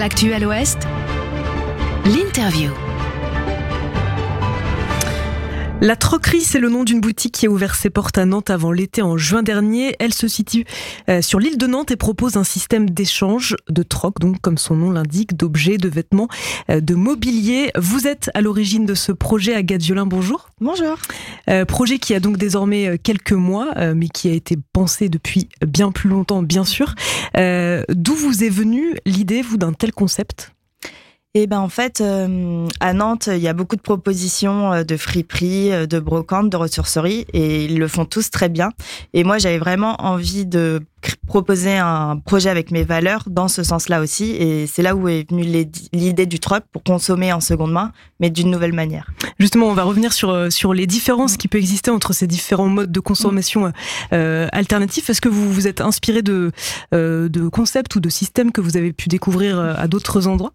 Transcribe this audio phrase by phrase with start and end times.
[0.00, 0.88] L'actu à l'Ouest,
[2.06, 2.89] l'interview.
[5.82, 8.70] La Troquerie, c'est le nom d'une boutique qui a ouvert ses portes à Nantes avant
[8.70, 9.96] l'été en juin dernier.
[9.98, 10.66] Elle se situe
[11.08, 14.76] euh, sur l'île de Nantes et propose un système d'échange de troc, donc comme son
[14.76, 16.28] nom l'indique, d'objets, de vêtements,
[16.68, 17.70] euh, de mobilier.
[17.78, 20.50] Vous êtes à l'origine de ce projet, Agathe Violin, bonjour.
[20.60, 20.98] Bonjour.
[21.48, 25.92] Euh, projet qui a donc désormais quelques mois, mais qui a été pensé depuis bien
[25.92, 26.94] plus longtemps, bien sûr.
[27.34, 30.52] D'où vous est venue l'idée, vous, d'un tel concept?
[31.34, 34.96] Et ben en fait, euh, à Nantes, il y a beaucoup de propositions euh, de
[34.96, 38.70] friperies, euh, de brocantes, de ressourceries, et ils le font tous très bien.
[39.12, 40.80] Et moi, j'avais vraiment envie de
[41.26, 44.32] proposer un projet avec mes valeurs dans ce sens-là aussi.
[44.32, 48.30] Et c'est là où est venue l'idée du troc pour consommer en seconde main, mais
[48.30, 49.10] d'une nouvelle manière.
[49.38, 52.92] Justement, on va revenir sur, sur les différences qui peuvent exister entre ces différents modes
[52.92, 53.72] de consommation
[54.12, 55.10] euh, alternatifs.
[55.10, 56.52] Est-ce que vous vous êtes inspiré de,
[56.92, 60.52] de concepts ou de systèmes que vous avez pu découvrir à d'autres endroits?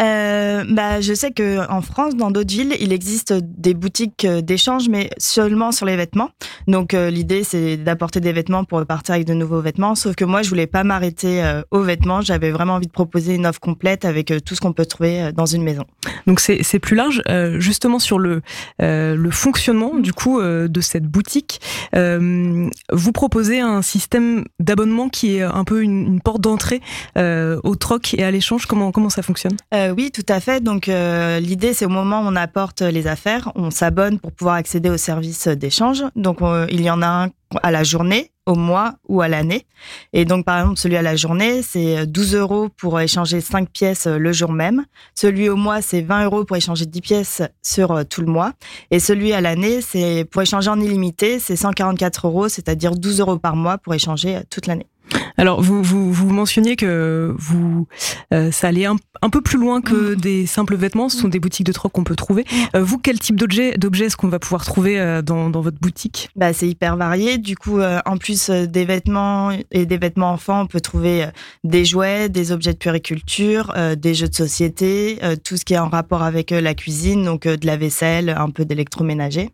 [0.00, 4.40] Euh, bah, je sais que en France, dans d'autres villes, il existe des boutiques euh,
[4.40, 6.30] d'échange, mais seulement sur les vêtements.
[6.66, 9.81] Donc euh, l'idée, c'est d'apporter des vêtements pour repartir avec de nouveaux vêtements.
[9.94, 12.20] Sauf que moi, je voulais pas m'arrêter euh, aux vêtements.
[12.20, 15.46] J'avais vraiment envie de proposer une offre complète avec tout ce qu'on peut trouver dans
[15.46, 15.84] une maison.
[16.26, 17.22] Donc c'est plus large,
[17.58, 18.42] justement sur le
[18.78, 21.60] le fonctionnement du coup de cette boutique.
[21.92, 26.80] vous proposez un système d'abonnement qui est un peu une, une porte d'entrée
[27.16, 28.66] au troc et à l'échange.
[28.66, 29.56] Comment comment ça fonctionne?
[29.74, 30.62] Euh, oui, tout à fait.
[30.62, 34.54] Donc euh, l'idée, c'est au moment où on apporte les affaires, on s'abonne pour pouvoir
[34.56, 36.04] accéder au service d'échange.
[36.16, 36.38] Donc
[36.70, 37.28] il y en a un
[37.62, 39.66] à la journée, au mois ou à l'année.
[40.12, 44.06] Et donc, par exemple, celui à la journée, c'est 12 euros pour échanger 5 pièces
[44.06, 44.84] le jour même.
[45.14, 48.52] Celui au mois, c'est 20 euros pour échanger 10 pièces sur euh, tout le mois.
[48.90, 53.38] Et celui à l'année, c'est pour échanger en illimité, c'est 144 euros, c'est-à-dire 12 euros
[53.38, 54.91] par mois pour échanger toute l'année.
[55.36, 57.86] Alors, vous, vous, vous mentionniez que vous,
[58.32, 60.16] euh, ça allait un, un, peu plus loin que mm.
[60.16, 61.08] des simples vêtements.
[61.08, 62.42] Ce sont des boutiques de troc qu'on peut trouver.
[62.42, 62.76] Mm.
[62.76, 65.78] Euh, vous, quel type d'objet, d'objet est-ce qu'on va pouvoir trouver euh, dans, dans votre
[65.80, 66.30] boutique?
[66.36, 67.38] Bah, C'est hyper varié.
[67.38, 71.26] Du coup, en plus des vêtements et des vêtements enfants, on peut trouver
[71.64, 75.88] des jouets, des objets de puériculture, des jeux de société, tout ce qui est en
[75.88, 79.50] rapport avec la cuisine, donc de la vaisselle, un peu d'électroménager.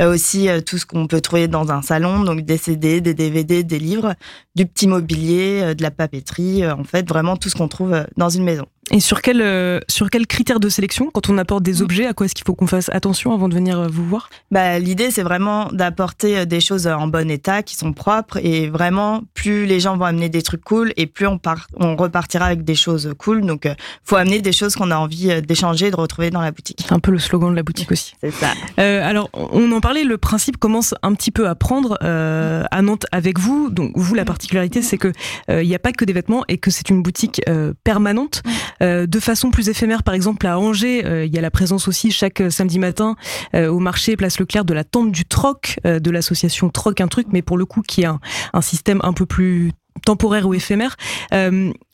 [0.00, 3.78] aussi, tout ce qu'on peut trouver dans un salon, donc des CD, des DVD, des
[3.78, 4.14] livres,
[4.54, 7.94] du petit mobilier, euh, de la papeterie, euh, en fait, vraiment tout ce qu'on trouve
[7.94, 8.66] euh, dans une maison.
[8.90, 11.82] Et sur quel, euh, sur quel critère de sélection, quand on apporte des mm.
[11.82, 14.28] objets, à quoi est-ce qu'il faut qu'on fasse attention avant de venir euh, vous voir?
[14.50, 18.38] Bah, L'idée, c'est vraiment d'apporter euh, des choses en bon état, qui sont propres.
[18.38, 21.96] Et vraiment, plus les gens vont amener des trucs cool, et plus on, part, on
[21.96, 23.44] repartira avec des choses cool.
[23.46, 23.74] Donc, euh,
[24.04, 26.84] faut amener des choses qu'on a envie d'échanger, de retrouver dans la boutique.
[26.86, 28.14] C'est un peu le slogan de la boutique aussi.
[28.20, 28.52] C'est ça.
[28.78, 32.82] Euh, alors, on en parlait, le principe commence un petit peu à prendre euh, à
[32.82, 33.70] Nantes avec vous.
[33.70, 35.12] Donc, vous, la particularité, c'est que
[35.48, 37.40] il n'y a pas que des vêtements et que c'est une boutique
[37.84, 38.42] permanente.
[38.82, 41.88] Euh, de façon plus éphémère, par exemple à Angers, euh, il y a la présence
[41.88, 43.16] aussi chaque euh, samedi matin
[43.54, 47.42] au marché Place Leclerc de la tente du troc de l'association Troc un truc, mais
[47.42, 48.20] pour le coup qui est un,
[48.52, 49.72] un système un peu plus
[50.04, 50.96] temporaire ou éphémère.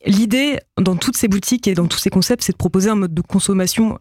[0.06, 3.14] L'idée dans toutes ces boutiques et dans tous ces concepts, c'est de proposer un mode
[3.14, 3.98] de consommation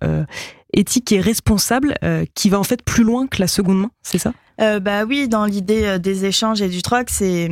[0.74, 1.96] éthique et responsable
[2.36, 4.34] qui va en fait plus loin que la seconde main, c'est ça?
[4.60, 7.50] Euh, bah oui, dans l'idée euh, des échanges et du troc, c'est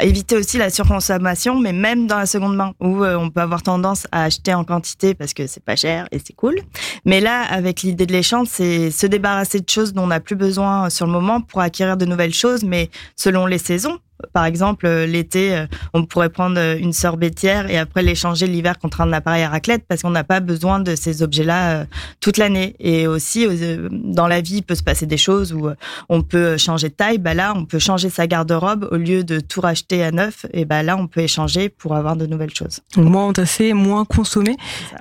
[0.00, 3.62] éviter aussi la surconsommation, mais même dans la seconde main, où euh, on peut avoir
[3.62, 6.60] tendance à acheter en quantité parce que c'est pas cher et c'est cool.
[7.04, 10.36] Mais là, avec l'idée de l'échange, c'est se débarrasser de choses dont on n'a plus
[10.36, 13.98] besoin sur le moment pour acquérir de nouvelles choses, mais selon les saisons.
[14.32, 18.78] Par exemple, euh, l'été, euh, on pourrait prendre euh, une sorbetière et après l'échanger l'hiver
[18.78, 21.86] contre un appareil à raclette parce qu'on n'a pas besoin de ces objets-là
[22.20, 22.76] toute l'année.
[22.78, 23.46] Et aussi,
[23.90, 25.68] dans la vie, il peut se passer des choses où
[26.08, 27.18] on peut changer de taille.
[27.18, 30.46] Bah là, on peut changer sa garde-robe au lieu de tout racheter à neuf.
[30.52, 32.80] Et bah là, on peut échanger pour avoir de nouvelles choses.
[32.96, 34.56] moins entassé, moins consommé.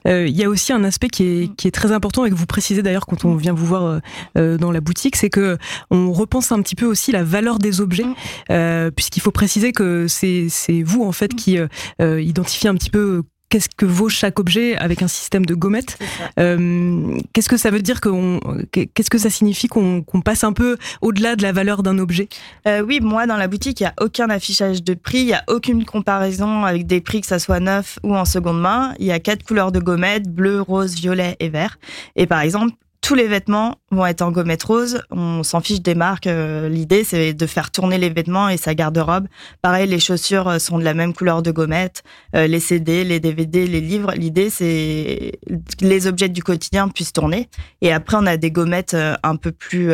[0.06, 2.46] Il y a aussi un aspect qui est, qui est très important et que vous
[2.46, 4.02] précisez d'ailleurs quand on vient vous voir
[4.36, 5.58] dans la boutique, c'est que
[5.92, 8.06] on repense un petit peu aussi la valeur des objets,
[8.50, 8.92] mm.
[9.04, 10.48] Puisque il faut préciser que c'est
[10.84, 11.68] vous en fait qui euh,
[12.02, 16.00] euh, identifiez un petit peu qu'est-ce que vaut chaque objet avec un système de gommettes.
[16.40, 18.40] Euh, qu'est-ce que ça veut dire qu'on,
[18.72, 22.30] qu'est-ce que ça signifie qu'on passe un peu au-delà de la valeur d'un objet?
[22.66, 25.44] Oui, moi dans la boutique, il y a aucun affichage de prix, il y a
[25.48, 28.96] aucune comparaison avec des prix que ça soit neuf ou en seconde main.
[28.98, 31.78] Il y a quatre couleurs de gommettes bleu, rose, violet et vert.
[32.16, 35.04] Et par exemple, tous les vêtements vont être en gommette rose.
[35.12, 36.26] On s'en fiche des marques.
[36.26, 39.28] Euh, l'idée, c'est de faire tourner les vêtements et sa garde-robe.
[39.62, 42.04] Pareil, les chaussures euh, sont de la même couleur de gommette.
[42.34, 44.14] Euh, les CD, les DVD, les livres.
[44.14, 45.34] L'idée, c'est
[45.78, 47.50] que les objets du quotidien puissent tourner.
[47.82, 49.92] Et après, on a des gommettes un peu plus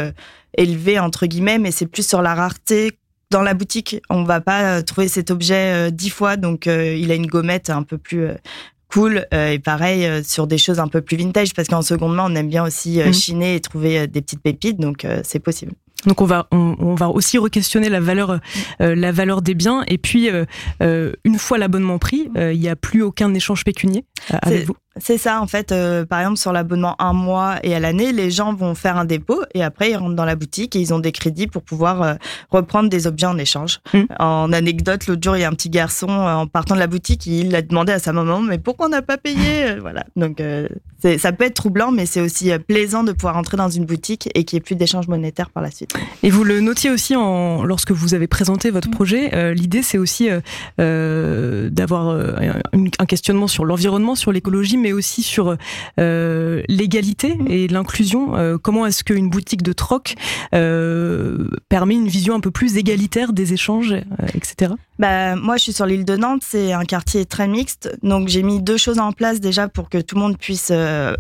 [0.56, 2.92] élevées, entre guillemets, mais c'est plus sur la rareté
[3.32, 7.28] dans la boutique, on va pas trouver cet objet dix fois, donc il a une
[7.28, 8.28] gommette un peu plus
[8.92, 9.26] cool.
[9.32, 12.50] et pareil sur des choses un peu plus vintage, parce qu'en seconde main, on aime
[12.50, 13.14] bien aussi mmh.
[13.14, 15.74] chiner et trouver des petites pépites, donc c'est possible.
[16.06, 18.40] Donc on va on, va aussi re-questionner la valeur
[18.82, 20.46] euh, la valeur des biens et puis euh,
[20.82, 24.76] euh, une fois l'abonnement pris, il n'y a plus aucun échange pécunier avec vous.
[25.02, 25.72] C'est ça, en fait.
[25.72, 29.06] Euh, par exemple, sur l'abonnement un mois et à l'année, les gens vont faire un
[29.06, 32.02] dépôt et après, ils rentrent dans la boutique et ils ont des crédits pour pouvoir
[32.02, 32.14] euh,
[32.50, 33.80] reprendre des objets en échange.
[33.94, 34.00] Mmh.
[34.20, 36.88] En anecdote, l'autre jour, il y a un petit garçon, euh, en partant de la
[36.88, 39.76] boutique, il a demandé à sa maman, mais pourquoi on n'a pas payé?
[39.80, 40.06] Voilà.
[40.16, 40.42] Donc,
[41.02, 44.44] ça peut être troublant, mais c'est aussi plaisant de pouvoir entrer dans une boutique et
[44.44, 45.94] qu'il n'y ait plus d'échange monétaire par la suite.
[46.24, 48.92] Et vous le notiez aussi en, lorsque vous avez présenté votre mmh.
[48.92, 49.54] projet.
[49.54, 50.30] L'idée, c'est aussi
[50.78, 55.56] d'avoir un questionnement sur l'environnement, sur l'écologie, mais aussi sur
[56.00, 58.36] euh, l'égalité et l'inclusion.
[58.36, 60.16] Euh, comment est-ce qu'une boutique de troc
[60.54, 63.94] euh, permet une vision un peu plus égalitaire des échanges,
[64.34, 64.74] etc.
[64.98, 67.98] Bah, moi, je suis sur l'île de Nantes, c'est un quartier très mixte.
[68.04, 70.72] Donc, j'ai mis deux choses en place déjà pour que tout le monde puisse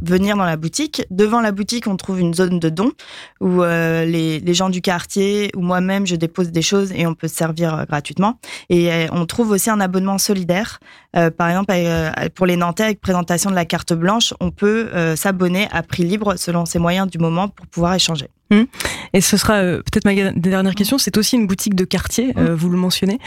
[0.01, 1.03] venir dans la boutique.
[1.11, 2.91] Devant la boutique, on trouve une zone de don
[3.39, 7.29] où les, les, gens du quartier ou moi-même, je dépose des choses et on peut
[7.29, 8.37] se servir gratuitement.
[8.69, 10.79] Et on trouve aussi un abonnement solidaire.
[11.13, 11.73] Par exemple,
[12.35, 16.03] pour les Nantais, avec présentation de la carte blanche, on peut euh, s'abonner à prix
[16.03, 18.27] libre selon ses moyens du moment pour pouvoir échanger.
[18.51, 18.65] Hum.
[19.13, 20.97] Et ce sera euh, peut-être ma dernière question.
[20.97, 23.19] C'est aussi une boutique de quartier, euh, vous le mentionnez.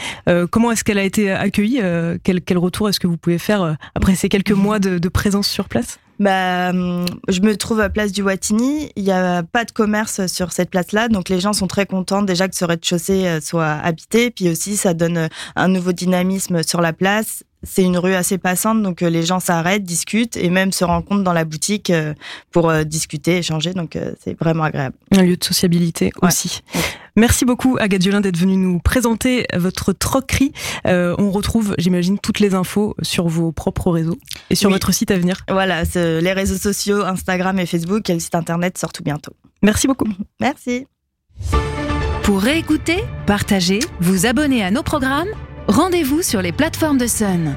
[0.51, 1.81] comment est-ce qu'elle a été accueillie
[2.23, 5.47] quel, quel, retour est-ce que vous pouvez faire après ces quelques mois de, de présence
[5.47, 5.99] sur place?
[6.19, 8.91] Bah, hum, je me trouve à place du Watini.
[8.95, 12.21] Il n'y a pas de commerce sur cette place-là, donc les gens sont très contents
[12.21, 14.29] déjà que ce rez-de-chaussée soit habité.
[14.29, 18.83] Puis aussi, ça donne un nouveau dynamisme sur la place c'est une rue assez passante,
[18.83, 22.13] donc euh, les gens s'arrêtent, discutent et même se rencontrent dans la boutique euh,
[22.51, 23.73] pour euh, discuter, échanger.
[23.73, 24.95] Donc c'est vraiment agréable.
[25.11, 26.61] Un lieu de sociabilité aussi.
[27.15, 30.51] Merci beaucoup Agathe Violin d'être venue nous présenter votre troquerie.
[30.85, 34.17] on retrouve, j'imagine, toutes les infos sur vos propres réseaux
[34.49, 35.37] et sur votre site à venir.
[35.47, 39.33] Voilà, les réseaux sociaux, Instagram et Facebook et le site internet sortent tout bientôt.
[39.61, 40.07] Merci beaucoup.
[40.39, 40.87] Merci.
[42.23, 45.29] Pour réécouter, partager, vous abonner à nos programmes,
[45.67, 47.55] rendez-vous sur les plateformes de Sun.